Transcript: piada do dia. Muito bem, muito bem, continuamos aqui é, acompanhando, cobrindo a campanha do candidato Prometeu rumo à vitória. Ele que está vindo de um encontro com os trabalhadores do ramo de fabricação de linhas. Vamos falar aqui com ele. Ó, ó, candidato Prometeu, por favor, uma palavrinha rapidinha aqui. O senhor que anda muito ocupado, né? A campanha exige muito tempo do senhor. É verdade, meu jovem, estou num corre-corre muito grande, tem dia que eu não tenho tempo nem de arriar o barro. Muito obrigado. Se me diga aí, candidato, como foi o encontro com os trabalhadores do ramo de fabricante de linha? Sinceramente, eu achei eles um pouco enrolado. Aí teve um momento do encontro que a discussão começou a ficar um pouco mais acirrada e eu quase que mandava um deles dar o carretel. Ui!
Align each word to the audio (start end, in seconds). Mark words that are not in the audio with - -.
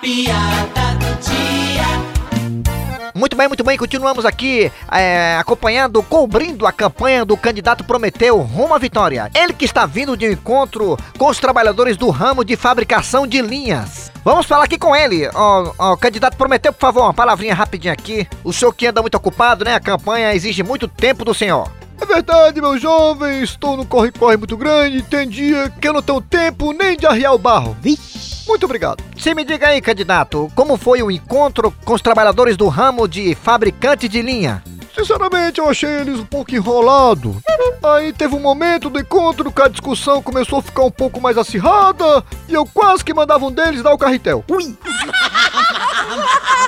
piada 0.00 0.94
do 0.94 1.14
dia. 1.20 2.08
Muito 3.14 3.36
bem, 3.36 3.48
muito 3.48 3.64
bem, 3.64 3.76
continuamos 3.76 4.24
aqui 4.24 4.70
é, 4.92 5.36
acompanhando, 5.40 6.00
cobrindo 6.04 6.66
a 6.66 6.72
campanha 6.72 7.24
do 7.24 7.36
candidato 7.36 7.82
Prometeu 7.82 8.38
rumo 8.38 8.74
à 8.74 8.78
vitória. 8.78 9.28
Ele 9.34 9.52
que 9.52 9.64
está 9.64 9.86
vindo 9.86 10.16
de 10.16 10.28
um 10.28 10.30
encontro 10.30 10.96
com 11.18 11.26
os 11.26 11.38
trabalhadores 11.38 11.96
do 11.96 12.10
ramo 12.10 12.44
de 12.44 12.54
fabricação 12.54 13.26
de 13.26 13.42
linhas. 13.42 14.12
Vamos 14.22 14.46
falar 14.46 14.64
aqui 14.64 14.78
com 14.78 14.94
ele. 14.94 15.28
Ó, 15.34 15.72
ó, 15.76 15.96
candidato 15.96 16.36
Prometeu, 16.36 16.72
por 16.72 16.80
favor, 16.80 17.02
uma 17.02 17.14
palavrinha 17.14 17.54
rapidinha 17.54 17.92
aqui. 17.92 18.28
O 18.44 18.52
senhor 18.52 18.72
que 18.72 18.86
anda 18.86 19.00
muito 19.00 19.16
ocupado, 19.16 19.64
né? 19.64 19.74
A 19.74 19.80
campanha 19.80 20.32
exige 20.32 20.62
muito 20.62 20.86
tempo 20.86 21.24
do 21.24 21.34
senhor. 21.34 21.68
É 22.00 22.06
verdade, 22.06 22.60
meu 22.60 22.78
jovem, 22.78 23.42
estou 23.42 23.76
num 23.76 23.84
corre-corre 23.84 24.36
muito 24.36 24.56
grande, 24.56 25.02
tem 25.02 25.28
dia 25.28 25.68
que 25.80 25.88
eu 25.88 25.92
não 25.92 26.00
tenho 26.00 26.20
tempo 26.20 26.72
nem 26.72 26.96
de 26.96 27.04
arriar 27.04 27.32
o 27.32 27.38
barro. 27.38 27.76
Muito 28.48 28.64
obrigado. 28.64 29.04
Se 29.18 29.34
me 29.34 29.44
diga 29.44 29.68
aí, 29.68 29.80
candidato, 29.82 30.50
como 30.54 30.78
foi 30.78 31.02
o 31.02 31.10
encontro 31.10 31.70
com 31.84 31.92
os 31.92 32.00
trabalhadores 32.00 32.56
do 32.56 32.66
ramo 32.66 33.06
de 33.06 33.34
fabricante 33.34 34.08
de 34.08 34.22
linha? 34.22 34.62
Sinceramente, 34.94 35.60
eu 35.60 35.68
achei 35.68 35.90
eles 36.00 36.18
um 36.18 36.24
pouco 36.24 36.54
enrolado. 36.54 37.36
Aí 37.84 38.12
teve 38.12 38.34
um 38.34 38.40
momento 38.40 38.88
do 38.88 38.98
encontro 38.98 39.52
que 39.52 39.62
a 39.62 39.68
discussão 39.68 40.22
começou 40.22 40.58
a 40.58 40.62
ficar 40.62 40.82
um 40.82 40.90
pouco 40.90 41.20
mais 41.20 41.36
acirrada 41.36 42.24
e 42.48 42.54
eu 42.54 42.64
quase 42.64 43.04
que 43.04 43.12
mandava 43.12 43.44
um 43.44 43.52
deles 43.52 43.82
dar 43.82 43.92
o 43.92 43.98
carretel. 43.98 44.42
Ui! 44.48 44.76